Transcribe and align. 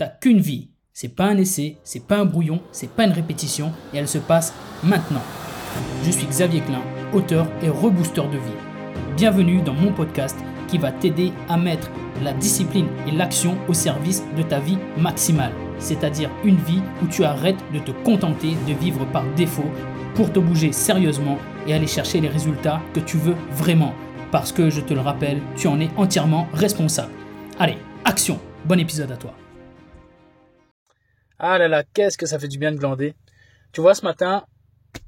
T'as 0.00 0.08
qu'une 0.08 0.40
vie. 0.40 0.70
C'est 0.94 1.14
pas 1.14 1.26
un 1.26 1.36
essai, 1.36 1.76
c'est 1.84 2.06
pas 2.06 2.16
un 2.16 2.24
brouillon, 2.24 2.62
c'est 2.72 2.88
pas 2.88 3.04
une 3.04 3.12
répétition, 3.12 3.70
et 3.92 3.98
elle 3.98 4.08
se 4.08 4.16
passe 4.16 4.54
maintenant. 4.82 5.20
Je 6.06 6.10
suis 6.10 6.26
Xavier 6.26 6.62
Klein, 6.62 6.80
auteur 7.12 7.46
et 7.62 7.68
rebooster 7.68 8.22
de 8.32 8.38
vie. 8.38 9.14
Bienvenue 9.14 9.60
dans 9.60 9.74
mon 9.74 9.92
podcast 9.92 10.38
qui 10.68 10.78
va 10.78 10.90
t'aider 10.90 11.34
à 11.50 11.58
mettre 11.58 11.90
la 12.24 12.32
discipline 12.32 12.86
et 13.06 13.10
l'action 13.10 13.58
au 13.68 13.74
service 13.74 14.24
de 14.38 14.42
ta 14.42 14.58
vie 14.58 14.78
maximale, 14.96 15.52
c'est-à-dire 15.78 16.30
une 16.44 16.56
vie 16.56 16.80
où 17.02 17.06
tu 17.06 17.22
arrêtes 17.22 17.62
de 17.74 17.78
te 17.78 17.90
contenter 17.90 18.54
de 18.66 18.72
vivre 18.72 19.04
par 19.12 19.24
défaut 19.34 19.70
pour 20.14 20.32
te 20.32 20.38
bouger 20.38 20.72
sérieusement 20.72 21.36
et 21.66 21.74
aller 21.74 21.86
chercher 21.86 22.22
les 22.22 22.28
résultats 22.28 22.80
que 22.94 23.00
tu 23.00 23.18
veux 23.18 23.36
vraiment. 23.50 23.92
Parce 24.32 24.50
que 24.50 24.70
je 24.70 24.80
te 24.80 24.94
le 24.94 25.00
rappelle, 25.00 25.42
tu 25.58 25.68
en 25.68 25.78
es 25.78 25.90
entièrement 25.98 26.48
responsable. 26.54 27.12
Allez, 27.58 27.76
action 28.06 28.40
Bon 28.64 28.78
épisode 28.78 29.12
à 29.12 29.16
toi 29.16 29.34
Ah 31.42 31.56
là 31.56 31.68
là, 31.68 31.84
qu'est-ce 31.94 32.18
que 32.18 32.26
ça 32.26 32.38
fait 32.38 32.48
du 32.48 32.58
bien 32.58 32.70
de 32.70 32.76
glander. 32.76 33.14
Tu 33.72 33.80
vois, 33.80 33.94
ce 33.94 34.04
matin, 34.04 34.44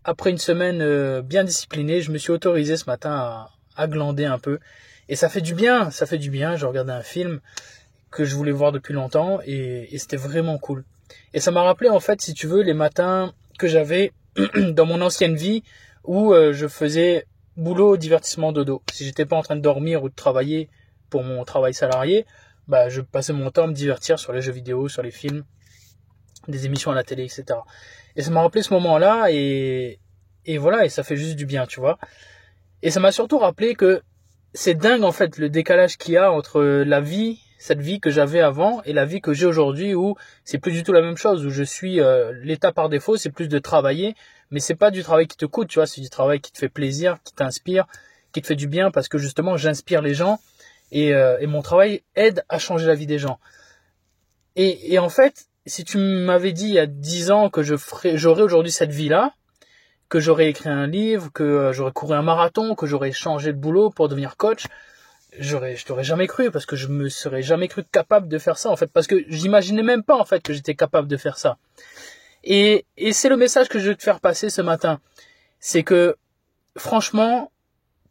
après 0.02 0.30
une 0.30 0.38
semaine 0.38 0.80
euh, 0.80 1.20
bien 1.20 1.44
disciplinée, 1.44 2.00
je 2.00 2.10
me 2.10 2.16
suis 2.16 2.32
autorisé 2.32 2.78
ce 2.78 2.86
matin 2.86 3.48
à, 3.76 3.86
glander 3.86 4.24
un 4.24 4.38
peu. 4.38 4.58
Et 5.10 5.14
ça 5.14 5.28
fait 5.28 5.42
du 5.42 5.52
bien, 5.54 5.90
ça 5.90 6.06
fait 6.06 6.16
du 6.16 6.30
bien. 6.30 6.56
Je 6.56 6.64
regardais 6.64 6.92
un 6.92 7.02
film 7.02 7.40
que 8.10 8.24
je 8.24 8.34
voulais 8.34 8.50
voir 8.50 8.72
depuis 8.72 8.94
longtemps 8.94 9.40
et, 9.44 9.90
c'était 9.98 10.16
vraiment 10.16 10.56
cool. 10.56 10.84
Et 11.34 11.40
ça 11.40 11.50
m'a 11.50 11.64
rappelé 11.64 11.90
en 11.90 12.00
fait, 12.00 12.22
si 12.22 12.32
tu 12.32 12.46
veux, 12.46 12.62
les 12.62 12.72
matins 12.72 13.34
que 13.58 13.68
j'avais 13.68 14.12
dans 14.56 14.86
mon 14.86 15.02
ancienne 15.02 15.36
vie 15.36 15.62
où 16.04 16.32
euh, 16.32 16.54
je 16.54 16.66
faisais 16.66 17.26
boulot, 17.58 17.98
divertissement, 17.98 18.52
dodo. 18.52 18.82
Si 18.90 19.04
j'étais 19.04 19.26
pas 19.26 19.36
en 19.36 19.42
train 19.42 19.56
de 19.56 19.60
dormir 19.60 20.02
ou 20.02 20.08
de 20.08 20.14
travailler 20.14 20.70
pour 21.10 21.24
mon 21.24 21.44
travail 21.44 21.74
salarié, 21.74 22.24
bah 22.68 22.88
je 22.88 23.02
passais 23.02 23.34
mon 23.34 23.50
temps 23.50 23.64
à 23.64 23.66
me 23.66 23.74
divertir 23.74 24.18
sur 24.18 24.32
les 24.32 24.40
jeux 24.40 24.52
vidéo, 24.52 24.88
sur 24.88 25.02
les 25.02 25.10
films, 25.10 25.44
des 26.48 26.66
émissions 26.66 26.90
à 26.90 26.94
la 26.94 27.04
télé, 27.04 27.24
etc. 27.24 27.44
Et 28.16 28.22
ça 28.22 28.30
m'a 28.30 28.42
rappelé 28.42 28.62
ce 28.62 28.72
moment-là 28.74 29.26
et 29.30 29.98
et 30.44 30.58
voilà 30.58 30.84
et 30.84 30.88
ça 30.88 31.02
fait 31.02 31.16
juste 31.16 31.36
du 31.36 31.46
bien, 31.46 31.66
tu 31.66 31.80
vois. 31.80 31.98
Et 32.82 32.90
ça 32.90 33.00
m'a 33.00 33.12
surtout 33.12 33.38
rappelé 33.38 33.74
que 33.74 34.02
c'est 34.54 34.74
dingue 34.74 35.04
en 35.04 35.12
fait 35.12 35.38
le 35.38 35.48
décalage 35.48 35.96
qu'il 35.96 36.14
y 36.14 36.16
a 36.16 36.30
entre 36.30 36.62
la 36.62 37.00
vie 37.00 37.40
cette 37.58 37.80
vie 37.80 38.00
que 38.00 38.10
j'avais 38.10 38.40
avant 38.40 38.82
et 38.82 38.92
la 38.92 39.04
vie 39.04 39.20
que 39.20 39.32
j'ai 39.32 39.46
aujourd'hui 39.46 39.94
où 39.94 40.16
c'est 40.44 40.58
plus 40.58 40.72
du 40.72 40.82
tout 40.82 40.92
la 40.92 41.00
même 41.00 41.16
chose 41.16 41.46
où 41.46 41.50
je 41.50 41.62
suis 41.62 42.00
euh, 42.00 42.32
l'état 42.42 42.72
par 42.72 42.88
défaut 42.88 43.16
c'est 43.16 43.30
plus 43.30 43.48
de 43.48 43.58
travailler 43.58 44.14
mais 44.50 44.58
c'est 44.58 44.74
pas 44.74 44.90
du 44.90 45.02
travail 45.02 45.28
qui 45.28 45.36
te 45.36 45.46
coûte 45.46 45.68
tu 45.68 45.78
vois 45.78 45.86
c'est 45.86 46.00
du 46.00 46.10
travail 46.10 46.40
qui 46.40 46.50
te 46.50 46.58
fait 46.58 46.68
plaisir 46.68 47.18
qui 47.24 47.32
t'inspire 47.34 47.86
qui 48.32 48.42
te 48.42 48.46
fait 48.48 48.56
du 48.56 48.66
bien 48.66 48.90
parce 48.90 49.08
que 49.08 49.16
justement 49.16 49.56
j'inspire 49.56 50.02
les 50.02 50.12
gens 50.12 50.40
et, 50.90 51.14
euh, 51.14 51.38
mon 51.46 51.62
travail 51.62 52.02
aide 52.16 52.44
à 52.48 52.58
changer 52.58 52.86
la 52.86 52.94
vie 52.94 53.06
des 53.06 53.18
gens 53.18 53.38
et 54.56 54.98
en 54.98 55.08
fait 55.08 55.46
si 55.66 55.84
tu 55.84 55.98
m'avais 55.98 56.52
dit 56.52 56.66
il 56.66 56.74
y 56.74 56.78
a 56.78 56.86
dix 56.86 57.30
ans 57.30 57.50
que 57.50 57.62
je 57.62 57.76
ferais 57.76 58.16
j'aurais 58.16 58.42
aujourd'hui 58.42 58.72
cette 58.72 58.92
vie 58.92 59.08
là 59.08 59.34
que 60.08 60.20
j'aurais 60.20 60.48
écrit 60.48 60.68
un 60.68 60.86
livre 60.86 61.30
que 61.32 61.42
euh, 61.42 61.72
j'aurais 61.72 61.92
couru 61.92 62.14
un 62.14 62.22
marathon 62.22 62.74
que 62.74 62.86
j'aurais 62.86 63.12
changé 63.12 63.52
de 63.52 63.58
boulot 63.58 63.90
pour 63.90 64.08
devenir 64.08 64.36
coach 64.36 64.66
j'aurais 65.38 65.76
je 65.76 65.84
t'aurais 65.84 66.04
jamais 66.04 66.26
cru 66.26 66.50
parce 66.50 66.66
que 66.66 66.76
je 66.76 66.88
me 66.88 67.08
serais 67.08 67.42
jamais 67.42 67.68
cru 67.68 67.84
capable 67.84 68.28
de 68.28 68.38
faire 68.38 68.58
ça 68.58 68.70
en 68.70 68.76
fait. 68.76 68.88
Parce 68.88 69.06
que 69.06 69.24
j'imaginais 69.28 69.82
même 69.82 70.02
pas 70.02 70.16
en 70.16 70.24
fait 70.24 70.40
que 70.40 70.52
j'étais 70.52 70.74
capable 70.74 71.08
de 71.08 71.16
faire 71.16 71.38
ça. 71.38 71.56
Et 72.44 72.86
et 72.96 73.12
c'est 73.12 73.28
le 73.28 73.36
message 73.36 73.68
que 73.68 73.78
je 73.78 73.88
veux 73.88 73.96
te 73.96 74.02
faire 74.02 74.20
passer 74.20 74.50
ce 74.50 74.62
matin. 74.62 75.00
C'est 75.58 75.82
que 75.82 76.16
franchement 76.76 77.50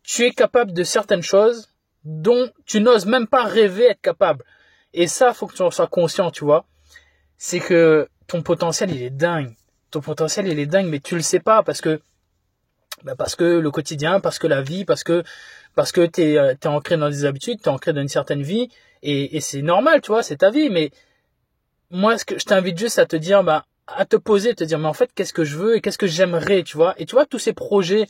tu 0.03 0.23
es 0.23 0.31
capable 0.31 0.73
de 0.73 0.83
certaines 0.83 1.21
choses 1.21 1.69
dont 2.03 2.49
tu 2.65 2.81
n'oses 2.81 3.05
même 3.05 3.27
pas 3.27 3.43
rêver 3.43 3.85
être 3.85 4.01
capable. 4.01 4.43
Et 4.93 5.07
ça 5.07 5.33
faut 5.33 5.47
que 5.47 5.55
tu 5.55 5.61
en 5.61 5.71
sois 5.71 5.87
conscient 5.87 6.31
tu 6.31 6.43
vois 6.43 6.65
c'est 7.43 7.59
que 7.59 8.07
ton 8.27 8.43
potentiel 8.43 8.91
il 8.91 9.01
est 9.01 9.09
dingue. 9.09 9.55
Ton 9.89 9.99
potentiel 9.99 10.47
il 10.47 10.59
est 10.59 10.67
dingue 10.67 10.85
mais 10.85 10.99
tu 10.99 11.15
le 11.15 11.21
sais 11.21 11.39
pas 11.39 11.63
parce 11.63 11.81
que 11.81 11.99
bah 13.03 13.15
parce 13.17 13.35
que 13.35 13.43
le 13.43 13.71
quotidien 13.71 14.19
parce 14.19 14.37
que 14.37 14.45
la 14.45 14.61
vie 14.61 14.85
parce 14.85 15.03
que 15.03 15.23
parce 15.73 15.91
que 15.91 16.05
tu 16.05 16.21
es, 16.21 16.37
euh, 16.37 16.53
ancré 16.65 16.97
dans 16.97 17.09
des 17.09 17.25
habitudes, 17.25 17.59
tu 17.59 17.67
es 17.67 17.71
ancré 17.71 17.93
dans 17.93 18.01
une 18.01 18.09
certaine 18.09 18.43
vie, 18.43 18.69
et, 19.01 19.37
et 19.37 19.41
c'est 19.41 19.61
normal, 19.61 20.01
tu 20.01 20.11
vois, 20.11 20.21
c'est 20.21 20.35
ta 20.35 20.51
vie, 20.51 20.69
mais 20.69 20.91
moi, 21.89 22.17
ce 22.17 22.25
que 22.25 22.37
je 22.37 22.45
t'invite 22.45 22.77
juste 22.77 22.99
à 22.99 23.05
te 23.05 23.15
dire, 23.15 23.41
bah, 23.43 23.65
à 23.87 24.05
te 24.05 24.17
poser, 24.17 24.53
te 24.53 24.65
dire, 24.65 24.79
mais 24.79 24.87
en 24.89 24.93
fait, 24.93 25.09
qu'est-ce 25.15 25.33
que 25.33 25.45
je 25.45 25.57
veux 25.57 25.77
et 25.77 25.81
qu'est-ce 25.81 25.97
que 25.97 26.07
j'aimerais, 26.07 26.63
tu 26.63 26.75
vois, 26.75 26.93
et 26.97 27.05
tu 27.05 27.15
vois, 27.15 27.25
tous 27.25 27.39
ces 27.39 27.53
projets 27.53 28.07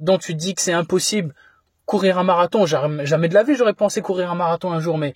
dont 0.00 0.18
tu 0.18 0.34
dis 0.34 0.54
que 0.54 0.60
c'est 0.60 0.72
impossible, 0.72 1.32
courir 1.84 2.18
un 2.18 2.24
marathon, 2.24 2.66
jamais 2.66 3.28
de 3.28 3.34
la 3.34 3.44
vie, 3.44 3.54
j'aurais 3.54 3.72
pensé 3.72 4.02
courir 4.02 4.30
un 4.30 4.34
marathon 4.34 4.72
un 4.72 4.80
jour, 4.80 4.98
mais 4.98 5.14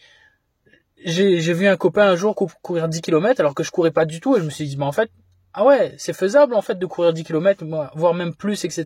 j'ai, 1.05 1.53
vu 1.53 1.67
un 1.67 1.77
copain 1.77 2.03
un 2.03 2.17
jour 2.17 2.35
courir 2.35 2.89
10 2.89 3.01
km 3.01 3.41
alors 3.41 3.55
que 3.55 3.63
je 3.63 3.71
courais 3.71 3.91
pas 3.91 4.05
du 4.05 4.21
tout, 4.21 4.37
et 4.37 4.41
je 4.41 4.45
me 4.45 4.51
suis 4.51 4.67
dit, 4.67 4.77
bah, 4.77 4.87
en 4.87 4.93
fait, 4.93 5.11
ah 5.53 5.65
ouais, 5.65 5.95
c'est 5.99 6.13
faisable, 6.13 6.55
en 6.55 6.63
fait, 6.63 6.79
de 6.79 6.87
courir 6.87 7.13
10 7.13 7.25
km, 7.25 7.65
voire 7.95 8.15
même 8.15 8.35
plus, 8.35 8.65
etc. 8.65 8.85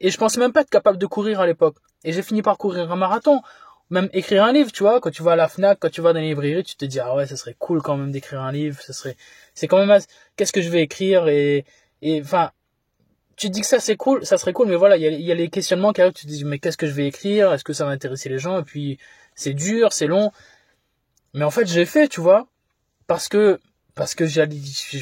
Et 0.00 0.10
je 0.10 0.18
pensais 0.18 0.40
même 0.40 0.52
pas 0.52 0.60
être 0.62 0.70
capable 0.70 0.98
de 0.98 1.06
courir 1.06 1.40
à 1.40 1.46
l'époque. 1.46 1.76
Et 2.04 2.12
j'ai 2.12 2.22
fini 2.22 2.42
par 2.42 2.58
courir 2.58 2.90
un 2.90 2.96
marathon. 2.96 3.40
Même 3.90 4.08
écrire 4.12 4.44
un 4.44 4.52
livre, 4.52 4.70
tu 4.70 4.82
vois, 4.82 5.00
quand 5.00 5.10
tu 5.10 5.22
vas 5.22 5.32
à 5.32 5.36
la 5.36 5.48
FNAC, 5.48 5.78
quand 5.80 5.90
tu 5.90 6.02
vas 6.02 6.12
dans 6.12 6.20
les 6.20 6.28
librairies, 6.28 6.62
tu 6.62 6.76
te 6.76 6.84
dis, 6.84 7.00
ah 7.00 7.14
ouais, 7.14 7.26
ça 7.26 7.36
serait 7.36 7.56
cool 7.58 7.80
quand 7.80 7.96
même 7.96 8.12
d'écrire 8.12 8.42
un 8.42 8.52
livre, 8.52 8.78
ça 8.82 8.92
serait, 8.92 9.16
c'est 9.54 9.66
quand 9.66 9.84
même, 9.84 9.98
qu'est-ce 10.36 10.52
que 10.52 10.60
je 10.60 10.68
vais 10.68 10.82
écrire 10.82 11.26
et, 11.28 11.64
et, 12.02 12.20
enfin, 12.20 12.50
tu 13.36 13.48
te 13.48 13.52
dis 13.54 13.62
que 13.62 13.66
ça 13.66 13.80
c'est 13.80 13.96
cool, 13.96 14.26
ça 14.26 14.36
serait 14.36 14.52
cool, 14.52 14.68
mais 14.68 14.76
voilà, 14.76 14.98
il 14.98 15.02
y 15.04 15.22
y 15.22 15.32
a, 15.32 15.34
les 15.34 15.48
questionnements 15.48 15.94
qui 15.94 16.02
arrivent, 16.02 16.12
tu 16.12 16.26
te 16.26 16.30
dis, 16.30 16.44
mais 16.44 16.58
qu'est-ce 16.58 16.76
que 16.76 16.86
je 16.86 16.92
vais 16.92 17.06
écrire, 17.06 17.50
est-ce 17.54 17.64
que 17.64 17.72
ça 17.72 17.86
va 17.86 17.90
intéresser 17.90 18.28
les 18.28 18.38
gens, 18.38 18.58
et 18.60 18.62
puis, 18.62 18.98
c'est 19.34 19.54
dur, 19.54 19.94
c'est 19.94 20.06
long. 20.06 20.32
Mais 21.34 21.44
en 21.44 21.50
fait, 21.50 21.66
j'ai 21.66 21.86
fait, 21.86 22.08
tu 22.08 22.20
vois, 22.20 22.46
parce 23.06 23.28
que, 23.28 23.60
parce 23.94 24.14
que 24.14 24.24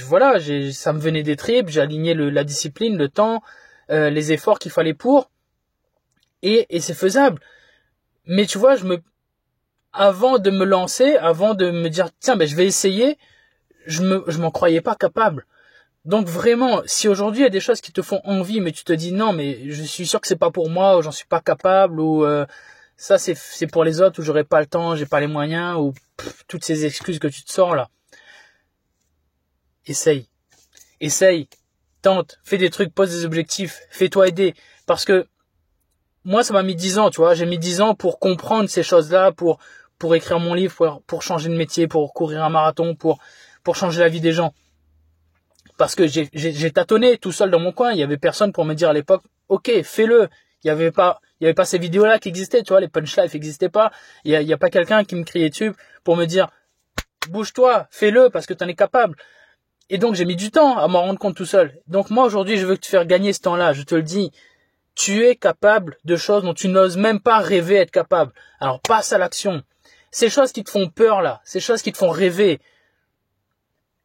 voilà, 0.04 0.40
ça 0.72 0.92
me 0.92 0.98
venait 0.98 1.22
des 1.22 1.36
tripes, 1.36 1.68
le, 1.70 2.30
la 2.30 2.44
discipline, 2.44 2.96
le 2.96 3.08
temps, 3.08 3.42
euh, 3.90 4.10
les 4.10 4.32
efforts 4.32 4.58
qu'il 4.58 4.72
fallait 4.72 4.94
pour, 4.94 5.30
et, 6.42 6.66
et 6.70 6.80
c'est 6.80 6.94
faisable. 6.94 7.40
Mais 8.26 8.46
tu 8.46 8.58
vois, 8.58 8.76
je 8.76 8.84
me, 8.84 9.02
avant 9.92 10.38
de 10.38 10.50
me 10.50 10.64
lancer, 10.64 11.16
avant 11.16 11.54
de 11.54 11.70
me 11.70 11.88
dire 11.88 12.08
tiens 12.20 12.36
ben 12.36 12.46
je 12.46 12.56
vais 12.56 12.66
essayer, 12.66 13.18
je 13.86 14.02
me, 14.02 14.24
je 14.26 14.38
m'en 14.38 14.50
croyais 14.50 14.80
pas 14.80 14.94
capable. 14.94 15.46
Donc 16.04 16.28
vraiment, 16.28 16.82
si 16.86 17.08
aujourd'hui 17.08 17.40
il 17.40 17.44
y 17.44 17.48
a 17.48 17.50
des 17.50 17.60
choses 17.60 17.80
qui 17.80 17.92
te 17.92 18.02
font 18.02 18.20
envie, 18.24 18.60
mais 18.60 18.72
tu 18.72 18.84
te 18.84 18.92
dis 18.92 19.12
non, 19.12 19.32
mais 19.32 19.70
je 19.70 19.82
suis 19.82 20.06
sûr 20.06 20.20
que 20.20 20.28
c'est 20.28 20.36
pas 20.36 20.50
pour 20.50 20.70
moi, 20.70 20.98
ou 20.98 21.02
j'en 21.02 21.12
suis 21.12 21.26
pas 21.26 21.40
capable, 21.40 22.00
ou 22.00 22.24
euh, 22.24 22.46
ça 22.96 23.18
c'est 23.18 23.66
pour 23.66 23.84
les 23.84 24.00
autres, 24.00 24.20
ou 24.20 24.24
j'aurais 24.24 24.44
pas 24.44 24.60
le 24.60 24.66
temps, 24.66 24.96
j'ai 24.96 25.06
pas 25.06 25.20
les 25.20 25.26
moyens, 25.26 25.78
ou 25.78 25.94
toutes 26.48 26.64
ces 26.64 26.84
excuses 26.86 27.18
que 27.18 27.28
tu 27.28 27.44
te 27.44 27.52
sors 27.52 27.74
là. 27.74 27.90
Essaye, 29.86 30.28
essaye, 31.00 31.48
tente, 32.02 32.38
fais 32.42 32.58
des 32.58 32.70
trucs, 32.70 32.92
pose 32.92 33.10
des 33.10 33.24
objectifs, 33.24 33.80
fais-toi 33.90 34.28
aider. 34.28 34.54
Parce 34.86 35.04
que 35.04 35.26
moi, 36.24 36.42
ça 36.42 36.52
m'a 36.52 36.62
mis 36.62 36.74
dix 36.74 36.98
ans, 36.98 37.10
tu 37.10 37.18
vois. 37.20 37.34
J'ai 37.34 37.46
mis 37.46 37.58
dix 37.58 37.80
ans 37.80 37.94
pour 37.94 38.18
comprendre 38.18 38.68
ces 38.68 38.82
choses-là, 38.82 39.32
pour 39.32 39.58
pour 39.98 40.14
écrire 40.14 40.38
mon 40.38 40.52
livre, 40.52 40.74
pour, 40.74 41.02
pour 41.02 41.22
changer 41.22 41.48
de 41.48 41.56
métier, 41.56 41.86
pour 41.88 42.12
courir 42.12 42.44
un 42.44 42.50
marathon, 42.50 42.94
pour 42.94 43.18
pour 43.62 43.76
changer 43.76 44.00
la 44.00 44.08
vie 44.08 44.20
des 44.20 44.32
gens. 44.32 44.54
Parce 45.76 45.94
que 45.94 46.06
j'ai 46.06 46.70
tâtonné 46.72 47.18
tout 47.18 47.32
seul 47.32 47.50
dans 47.50 47.60
mon 47.60 47.72
coin. 47.72 47.92
Il 47.92 47.98
y 47.98 48.02
avait 48.02 48.16
personne 48.16 48.52
pour 48.52 48.64
me 48.64 48.74
dire 48.74 48.88
à 48.88 48.92
l'époque, 48.92 49.22
ok, 49.48 49.82
fais-le. 49.82 50.28
Il 50.64 50.68
y 50.68 50.70
avait 50.70 50.90
pas 50.90 51.20
il 51.40 51.44
y 51.44 51.46
avait 51.46 51.54
pas 51.54 51.64
ces 51.64 51.78
vidéos-là 51.78 52.18
qui 52.18 52.28
existaient, 52.28 52.62
tu 52.62 52.72
vois. 52.72 52.80
Les 52.80 52.88
punch 52.88 53.16
life 53.16 53.34
n'existaient 53.34 53.68
pas. 53.68 53.92
Il 54.24 54.32
y 54.32 54.52
a, 54.52 54.54
a 54.54 54.58
pas 54.58 54.70
quelqu'un 54.70 55.04
qui 55.04 55.16
me 55.16 55.24
criait 55.24 55.50
dessus 55.50 55.72
pour 56.02 56.16
me 56.16 56.24
dire, 56.24 56.48
bouge-toi, 57.28 57.86
fais-le 57.90 58.30
parce 58.30 58.46
que 58.46 58.54
tu 58.54 58.64
en 58.64 58.68
es 58.68 58.74
capable. 58.74 59.16
Et 59.88 59.98
donc 59.98 60.14
j'ai 60.14 60.24
mis 60.24 60.36
du 60.36 60.50
temps 60.50 60.78
à 60.78 60.88
m'en 60.88 61.02
rendre 61.02 61.18
compte 61.18 61.36
tout 61.36 61.46
seul. 61.46 61.78
Donc 61.86 62.10
moi 62.10 62.24
aujourd'hui 62.24 62.56
je 62.56 62.66
veux 62.66 62.78
te 62.78 62.86
faire 62.86 63.06
gagner 63.06 63.32
ce 63.32 63.40
temps-là, 63.40 63.72
je 63.72 63.82
te 63.82 63.94
le 63.94 64.02
dis. 64.02 64.32
Tu 64.94 65.24
es 65.24 65.36
capable 65.36 65.98
de 66.04 66.16
choses 66.16 66.42
dont 66.42 66.54
tu 66.54 66.68
n'oses 66.68 66.96
même 66.96 67.20
pas 67.20 67.38
rêver 67.38 67.76
être 67.76 67.90
capable. 67.90 68.32
Alors 68.60 68.80
passe 68.80 69.12
à 69.12 69.18
l'action. 69.18 69.62
Ces 70.10 70.30
choses 70.30 70.52
qui 70.52 70.64
te 70.64 70.70
font 70.70 70.88
peur 70.88 71.20
là, 71.20 71.40
ces 71.44 71.60
choses 71.60 71.82
qui 71.82 71.92
te 71.92 71.98
font 71.98 72.10
rêver. 72.10 72.60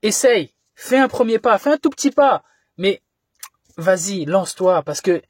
Essaye, 0.04 0.54
fais 0.76 0.98
un 0.98 1.08
premier 1.08 1.40
pas, 1.40 1.58
fais 1.58 1.72
un 1.72 1.78
tout 1.78 1.90
petit 1.90 2.12
pas. 2.12 2.44
Mais 2.78 3.02
vas-y, 3.78 4.26
lance-toi 4.26 4.84
parce 4.84 5.02
que 5.02 5.22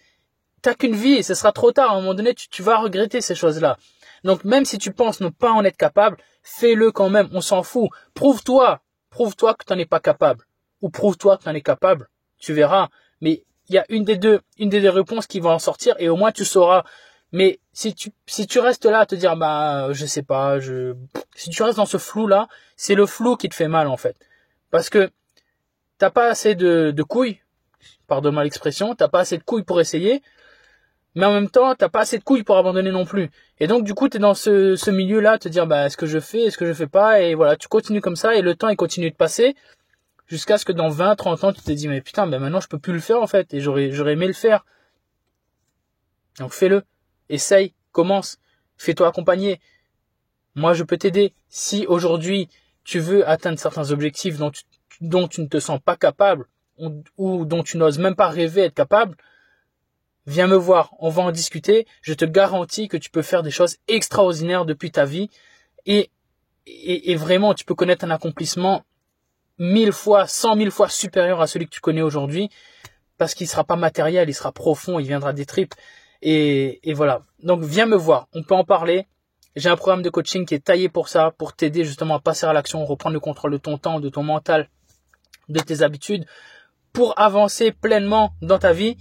t'as 0.62 0.75
qu'une 0.75 0.96
vie 0.96 1.13
et 1.13 1.24
ce 1.24 1.34
sera 1.34 1.52
trop 1.52 1.72
tard. 1.72 1.92
À 1.92 1.94
un 1.94 2.02
moment 2.02 2.13
donné, 2.13 2.34
tu, 2.34 2.62
vas 2.62 2.78
regretter 2.78 3.22
ces 3.22 3.36
choses-là. 3.36 3.78
Donc 4.24 4.44
même 4.44 4.66
si 4.66 4.78
tu 4.78 4.92
penses 4.92 5.19
ne 5.22 5.30
pas 5.30 5.52
en 5.52 5.63
être 5.63 5.78
capable, 5.78 6.18
fais-le 6.44 6.92
quand 6.92 7.10
même, 7.10 7.30
on 7.31 7.42
s'en 7.42 7.63
fout. 7.63 7.90
Prouve-toi, 8.13 8.81
prouve-toi 9.10 9.56
que 9.56 9.66
tu 9.66 9.74
n'en 9.74 9.80
es 9.80 9.86
pas 9.86 10.00
capable. 10.00 10.46
Ou 10.81 10.90
prouve-toi 10.90 11.38
que 11.38 11.44
tu 11.44 11.50
en 11.50 11.56
es 11.56 11.62
capable. 11.62 12.10
Tu 12.38 12.54
verras. 12.54 12.90
Mais 13.22 13.44
il 13.69 13.75
y 13.75 13.78
a 13.78 13.86
une 13.90 14.04
des 14.04 14.18
deux, 14.18 14.42
une 14.58 14.69
des 14.69 14.81
deux 14.81 14.90
réponses 14.90 15.28
qui 15.28 15.40
va 15.40 15.50
en 15.50 15.60
sortir 15.60 15.96
et 16.00 16.10
au 16.10 16.16
moins 16.16 16.31
tu 16.31 16.46
sauras. 16.46 16.84
Mais 17.31 17.60
si 17.72 17.96
tu, 17.96 18.12
si 18.25 18.46
tu 18.46 18.60
restes 18.60 18.86
là 18.86 19.00
à 19.00 19.06
te 19.06 19.16
dire, 19.16 19.38
bah, 19.38 19.88
je 19.92 20.06
sais 20.06 20.24
pas, 20.24 20.60
je, 20.60 20.96
si 21.36 21.50
tu 21.50 21.63
restes 21.63 21.78
dans 21.78 21.86
ce 21.86 21.98
flou 21.98 22.28
là, 22.28 22.48
c'est 22.75 22.96
le 22.96 23.06
flou 23.06 23.38
qui 23.38 23.48
te 23.48 23.56
fait 23.56 23.69
mal 23.69 23.88
en 23.88 23.98
fait. 23.98 24.18
Parce 24.69 24.90
que 24.90 25.10
t'as 25.98 26.10
pas 26.10 26.28
assez 26.28 26.56
de, 26.56 26.92
de 26.92 27.04
couilles, 27.04 27.40
pardonne-moi 28.08 28.44
l'expression, 28.44 28.96
t'as 28.96 29.08
pas 29.08 29.22
assez 29.22 29.38
de 29.38 29.44
couilles 29.44 29.63
pour 29.63 29.80
essayer. 29.80 30.22
Mais 31.16 31.25
en 31.25 31.34
même 31.34 31.50
temps, 31.50 31.75
t'as 31.75 31.90
pas 31.90 32.02
assez 32.02 32.18
de 32.18 32.24
couilles 32.24 32.44
pour 32.44 32.58
abandonner 32.58 32.92
non 32.92 33.06
plus. 33.06 33.30
Et 33.60 33.68
donc, 33.68 33.84
du 33.84 33.94
coup, 33.94 34.08
t'es 34.08 34.19
dans 34.19 34.34
ce, 34.34 34.90
milieu-là, 34.90 35.38
te 35.38 35.50
dire, 35.50 35.68
bah, 35.68 35.86
est-ce 35.86 35.98
que 35.98 36.06
je 36.06 36.19
fais, 36.19 36.44
est-ce 36.44 36.58
que 36.58 36.66
je 36.66 36.74
fais 36.74 36.88
pas, 36.88 37.22
et 37.22 37.36
voilà, 37.36 37.58
tu 37.58 37.68
continues 37.68 38.02
comme 38.02 38.16
ça, 38.16 38.36
et 38.36 38.42
le 38.42 38.56
temps, 38.56 38.69
il 38.69 38.78
continue 38.78 39.12
de 39.12 39.16
passer, 39.16 39.56
jusqu'à 40.28 40.58
ce 40.58 40.63
que 40.63 40.72
dans 40.72 40.88
20, 40.90 41.16
30 41.16 41.44
ans, 41.44 41.54
tu 41.54 41.62
te 41.62 41.72
dis, 41.72 41.90
mais 41.90 42.02
putain, 42.02 42.28
ben 42.28 42.40
maintenant, 42.40 42.62
je 42.62 42.68
peux 42.68 42.80
plus 42.80 42.94
le 42.94 43.00
faire, 43.00 43.22
en 43.22 43.28
fait, 43.28 43.54
et 43.54 43.60
j'aurais, 43.60 43.90
aimé 43.90 44.28
le 44.28 44.34
faire. 44.34 44.66
Donc, 46.40 46.54
fais-le. 46.54 46.84
Essaye. 47.30 47.74
Commence. 47.92 48.38
Fais-toi 48.78 49.08
accompagner. 49.10 49.60
Moi, 50.56 50.74
je 50.74 50.84
peux 50.84 50.98
t'aider. 50.98 51.34
Si 51.50 51.86
aujourd'hui, 51.88 52.48
tu 52.86 53.00
veux 53.00 53.28
atteindre 53.28 53.60
certains 53.60 53.92
objectifs 53.92 54.38
dont 54.38 54.50
tu, 54.50 54.63
dont 55.02 55.28
tu 55.28 55.42
ne 55.42 55.48
te 55.48 55.60
sens 55.60 55.80
pas 55.84 55.98
capable, 55.98 56.46
ou 57.18 57.46
dont 57.46 57.63
tu 57.63 57.78
n'oses 57.78 58.00
même 58.00 58.16
pas 58.16 58.30
rêver 58.30 58.62
être 58.62 58.74
capable, 58.74 59.18
viens 60.26 60.48
me 60.48 60.56
voir, 60.56 60.94
on 61.00 61.10
va 61.10 61.24
en 61.24 61.32
discuter. 61.32 61.88
Je 62.02 62.14
te 62.14 62.26
garantis 62.26 62.88
que 62.88 62.98
tu 62.98 63.10
peux 63.10 63.22
faire 63.22 63.44
des 63.44 63.52
choses 63.52 63.78
extraordinaires 63.88 64.66
depuis 64.66 64.92
ta 64.92 65.06
vie 65.06 65.30
et, 65.86 66.12
et, 66.66 67.16
vraiment 67.16 67.54
tu 67.54 67.66
peux 67.66 67.76
connaître 67.76 68.06
un 68.06 68.12
accomplissement 68.12 68.84
mille 69.58 69.92
fois, 69.92 70.28
cent 70.28 70.56
mille 70.56 70.72
fois 70.72 70.90
supérieur 70.90 71.42
à 71.42 71.48
celui 71.48 71.66
que 71.66 71.72
tu 71.72 71.82
connais 71.82 72.02
aujourd'hui 72.02 72.50
parce 73.18 73.34
qu'il 73.34 73.48
sera 73.48 73.64
pas 73.64 73.76
matériel, 73.76 74.30
il 74.30 74.34
sera 74.34 74.52
profond, 74.52 75.00
il 75.00 75.08
viendra 75.08 75.34
des 75.34 75.46
tripes 75.46 75.74
et, 76.22 76.88
et 76.90 76.94
voilà. 76.94 77.24
Donc 77.44 77.64
viens 77.64 77.86
me 77.86 77.96
voir, 77.96 78.28
on 78.34 78.44
peut 78.44 78.56
en 78.56 78.64
parler. 78.64 79.08
J'ai 79.56 79.70
un 79.70 79.76
programme 79.76 80.02
de 80.02 80.10
coaching 80.10 80.46
qui 80.46 80.56
est 80.56 80.64
taillé 80.64 80.88
pour 80.88 81.10
ça, 81.10 81.32
pour 81.38 81.54
t'aider 81.54 81.84
justement 81.84 82.16
à 82.16 82.20
passer 82.20 82.46
à 82.46 82.54
l'action, 82.54 82.86
reprendre 82.86 83.14
le 83.14 83.20
contrôle 83.20 83.52
de 83.52 83.58
ton 83.58 83.78
temps, 83.78 84.00
de 84.00 84.08
ton 84.08 84.24
mental, 84.24 84.70
de 85.50 85.60
tes 85.60 85.82
habitudes, 85.82 86.26
pour 86.94 87.20
avancer 87.20 87.72
pleinement 87.72 88.34
dans 88.42 88.60
ta 88.60 88.72
vie. 88.72 88.98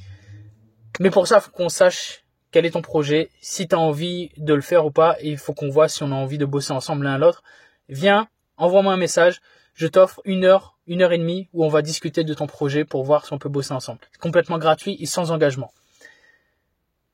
Mais 1.01 1.11
pour 1.11 1.27
ça, 1.27 1.39
il 1.39 1.41
faut 1.41 1.51
qu'on 1.51 1.71
sache 1.71 2.25
quel 2.51 2.67
est 2.67 2.73
ton 2.73 2.83
projet, 2.83 3.31
si 3.41 3.67
tu 3.67 3.75
as 3.75 3.79
envie 3.79 4.31
de 4.37 4.53
le 4.53 4.61
faire 4.61 4.85
ou 4.85 4.91
pas, 4.91 5.17
et 5.21 5.31
il 5.31 5.39
faut 5.39 5.55
qu'on 5.55 5.71
voit 5.71 5.89
si 5.89 6.03
on 6.03 6.13
a 6.13 6.15
envie 6.15 6.37
de 6.37 6.45
bosser 6.45 6.73
ensemble 6.73 7.05
l'un 7.05 7.17
l'autre. 7.17 7.43
Viens, 7.89 8.29
envoie-moi 8.59 8.93
un 8.93 8.99
message, 8.99 9.41
je 9.73 9.87
t'offre 9.87 10.21
une 10.25 10.45
heure, 10.45 10.77
une 10.87 11.01
heure 11.01 11.13
et 11.13 11.19
demie 11.19 11.49
où 11.55 11.65
on 11.65 11.69
va 11.69 11.81
discuter 11.81 12.23
de 12.23 12.35
ton 12.35 12.47
projet 12.47 12.85
pour 12.85 13.03
voir 13.03 13.25
si 13.25 13.33
on 13.33 13.39
peut 13.39 13.49
bosser 13.49 13.73
ensemble. 13.73 14.01
C'est 14.13 14.21
complètement 14.21 14.59
gratuit 14.59 14.97
et 15.01 15.07
sans 15.07 15.31
engagement. 15.31 15.73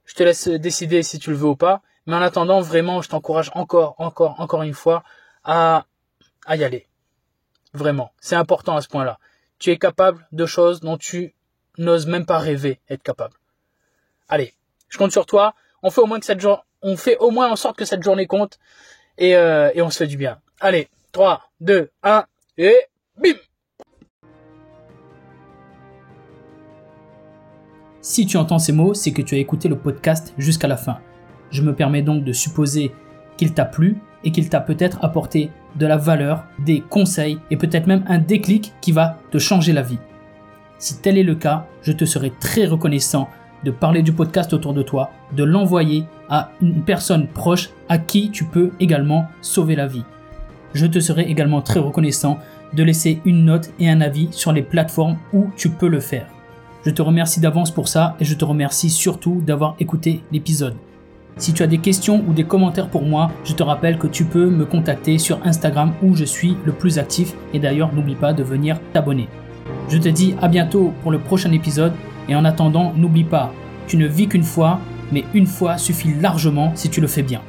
Je 0.04 0.14
te 0.14 0.24
laisse 0.24 0.48
décider 0.48 1.04
si 1.04 1.20
tu 1.20 1.30
le 1.30 1.36
veux 1.36 1.48
ou 1.48 1.56
pas, 1.56 1.80
mais 2.06 2.16
en 2.16 2.22
attendant, 2.22 2.60
vraiment, 2.60 3.02
je 3.02 3.08
t'encourage 3.08 3.52
encore, 3.54 3.94
encore, 3.98 4.40
encore 4.40 4.62
une 4.62 4.74
fois 4.74 5.04
à, 5.44 5.86
à 6.44 6.56
y 6.56 6.64
aller. 6.64 6.88
Vraiment. 7.72 8.10
C'est 8.20 8.36
important 8.36 8.74
à 8.76 8.80
ce 8.80 8.88
point-là. 8.88 9.20
Tu 9.60 9.70
es 9.70 9.78
capable 9.78 10.26
de 10.32 10.46
choses 10.46 10.80
dont 10.80 10.96
tu 10.96 11.36
n'oses 11.78 12.06
même 12.06 12.26
pas 12.26 12.38
rêver 12.38 12.80
être 12.88 13.02
capable. 13.04 13.34
Allez, 14.28 14.54
je 14.88 14.98
compte 14.98 15.12
sur 15.12 15.26
toi. 15.26 15.54
On 15.82 15.90
fait 15.90 16.00
au 16.00 16.06
moins 16.06 16.18
que 16.18 16.26
cette 16.26 16.44
on 16.82 16.96
fait 16.96 17.16
au 17.18 17.30
moins 17.30 17.50
en 17.50 17.56
sorte 17.56 17.76
que 17.76 17.84
cette 17.84 18.02
journée 18.02 18.26
compte 18.26 18.58
et, 19.18 19.36
euh, 19.36 19.70
et 19.74 19.82
on 19.82 19.90
se 19.90 19.98
fait 19.98 20.06
du 20.06 20.16
bien. 20.16 20.38
Allez, 20.60 20.88
3, 21.12 21.42
2, 21.60 21.90
1 22.02 22.24
et 22.58 22.76
bim 23.20 23.34
Si 28.00 28.26
tu 28.26 28.36
entends 28.36 28.58
ces 28.58 28.72
mots, 28.72 28.94
c'est 28.94 29.12
que 29.12 29.22
tu 29.22 29.34
as 29.34 29.38
écouté 29.38 29.68
le 29.68 29.78
podcast 29.78 30.34
jusqu'à 30.38 30.68
la 30.68 30.76
fin. 30.76 30.98
Je 31.50 31.62
me 31.62 31.74
permets 31.74 32.02
donc 32.02 32.24
de 32.24 32.32
supposer 32.32 32.92
qu'il 33.36 33.52
t'a 33.52 33.64
plu 33.64 33.98
et 34.24 34.32
qu'il 34.32 34.48
t'a 34.48 34.60
peut-être 34.60 35.04
apporté 35.04 35.50
de 35.76 35.86
la 35.86 35.96
valeur, 35.96 36.44
des 36.64 36.80
conseils 36.80 37.38
et 37.50 37.56
peut-être 37.56 37.86
même 37.86 38.04
un 38.08 38.18
déclic 38.18 38.72
qui 38.80 38.92
va 38.92 39.18
te 39.30 39.38
changer 39.38 39.72
la 39.72 39.82
vie. 39.82 39.98
Si 40.78 41.00
tel 41.00 41.16
est 41.16 41.22
le 41.22 41.34
cas, 41.34 41.66
je 41.82 41.92
te 41.92 42.04
serai 42.04 42.32
très 42.40 42.66
reconnaissant 42.66 43.28
de 43.64 43.70
parler 43.70 44.02
du 44.02 44.12
podcast 44.12 44.52
autour 44.52 44.74
de 44.74 44.82
toi, 44.82 45.10
de 45.32 45.44
l'envoyer 45.44 46.04
à 46.28 46.50
une 46.60 46.82
personne 46.82 47.26
proche 47.26 47.70
à 47.88 47.98
qui 47.98 48.30
tu 48.30 48.44
peux 48.44 48.70
également 48.80 49.26
sauver 49.40 49.76
la 49.76 49.86
vie. 49.86 50.04
Je 50.74 50.86
te 50.86 50.98
serai 50.98 51.22
également 51.22 51.62
très 51.62 51.80
reconnaissant 51.80 52.38
de 52.74 52.82
laisser 52.82 53.20
une 53.24 53.44
note 53.44 53.70
et 53.78 53.88
un 53.88 54.00
avis 54.00 54.28
sur 54.30 54.52
les 54.52 54.62
plateformes 54.62 55.16
où 55.32 55.46
tu 55.56 55.70
peux 55.70 55.88
le 55.88 56.00
faire. 56.00 56.26
Je 56.84 56.90
te 56.90 57.02
remercie 57.02 57.40
d'avance 57.40 57.70
pour 57.70 57.88
ça 57.88 58.16
et 58.20 58.24
je 58.24 58.34
te 58.34 58.44
remercie 58.44 58.90
surtout 58.90 59.42
d'avoir 59.44 59.74
écouté 59.80 60.22
l'épisode. 60.30 60.76
Si 61.38 61.52
tu 61.52 61.62
as 61.62 61.66
des 61.66 61.78
questions 61.78 62.24
ou 62.26 62.32
des 62.32 62.44
commentaires 62.44 62.88
pour 62.88 63.02
moi, 63.02 63.30
je 63.44 63.52
te 63.52 63.62
rappelle 63.62 63.98
que 63.98 64.06
tu 64.06 64.24
peux 64.24 64.48
me 64.48 64.64
contacter 64.64 65.18
sur 65.18 65.38
Instagram 65.44 65.92
où 66.02 66.14
je 66.14 66.24
suis 66.24 66.56
le 66.64 66.72
plus 66.72 66.98
actif 66.98 67.34
et 67.52 67.58
d'ailleurs 67.58 67.92
n'oublie 67.92 68.14
pas 68.14 68.32
de 68.32 68.42
venir 68.42 68.78
t'abonner. 68.92 69.28
Je 69.88 69.98
te 69.98 70.08
dis 70.08 70.34
à 70.40 70.48
bientôt 70.48 70.92
pour 71.02 71.10
le 71.10 71.18
prochain 71.18 71.52
épisode 71.52 71.92
et 72.28 72.34
en 72.34 72.44
attendant, 72.44 72.92
n'oublie 72.96 73.24
pas, 73.24 73.52
tu 73.86 73.96
ne 73.96 74.06
vis 74.06 74.28
qu'une 74.28 74.42
fois, 74.42 74.80
mais 75.12 75.24
une 75.34 75.46
fois 75.46 75.78
suffit 75.78 76.14
largement 76.14 76.72
si 76.74 76.90
tu 76.90 77.00
le 77.00 77.06
fais 77.06 77.22
bien. 77.22 77.40